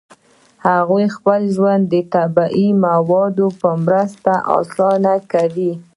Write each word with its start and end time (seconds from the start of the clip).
هغوی 0.67 1.05
خپل 1.15 1.39
ژوند 1.55 1.81
د 1.93 1.95
طبیعي 2.13 2.67
موادو 2.85 3.47
په 3.61 3.69
مرسته 3.85 4.33
اسانه 4.59 5.13
کاوه. 5.31 5.71